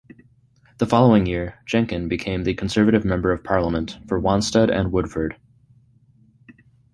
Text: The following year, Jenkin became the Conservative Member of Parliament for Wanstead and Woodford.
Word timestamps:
The 0.79 0.87
following 0.87 1.27
year, 1.27 1.59
Jenkin 1.67 2.07
became 2.07 2.43
the 2.43 2.55
Conservative 2.55 3.05
Member 3.05 3.31
of 3.31 3.43
Parliament 3.43 3.99
for 4.07 4.19
Wanstead 4.19 4.71
and 4.71 4.91
Woodford. 4.91 5.37